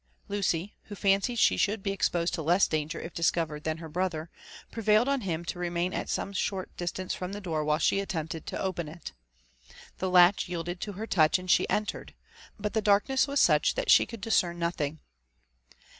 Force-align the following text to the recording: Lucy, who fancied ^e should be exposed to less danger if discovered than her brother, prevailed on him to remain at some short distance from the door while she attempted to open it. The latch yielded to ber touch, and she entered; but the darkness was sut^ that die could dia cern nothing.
Lucy, 0.27 0.73
who 0.85 0.95
fancied 0.95 1.37
^e 1.37 1.59
should 1.59 1.83
be 1.83 1.91
exposed 1.91 2.33
to 2.33 2.41
less 2.41 2.67
danger 2.67 2.99
if 2.99 3.13
discovered 3.13 3.63
than 3.63 3.77
her 3.77 3.87
brother, 3.87 4.31
prevailed 4.71 5.07
on 5.07 5.21
him 5.21 5.45
to 5.45 5.59
remain 5.59 5.93
at 5.93 6.09
some 6.09 6.33
short 6.33 6.75
distance 6.75 7.13
from 7.13 7.33
the 7.33 7.39
door 7.39 7.63
while 7.63 7.77
she 7.77 7.99
attempted 7.99 8.47
to 8.47 8.59
open 8.59 8.87
it. 8.89 9.11
The 9.99 10.09
latch 10.09 10.49
yielded 10.49 10.81
to 10.81 10.93
ber 10.93 11.05
touch, 11.05 11.37
and 11.37 11.51
she 11.51 11.69
entered; 11.69 12.15
but 12.59 12.73
the 12.73 12.81
darkness 12.81 13.27
was 13.27 13.39
sut^ 13.39 13.75
that 13.75 13.89
die 13.95 14.05
could 14.05 14.21
dia 14.21 14.31
cern 14.31 14.55
nothing. 14.55 15.01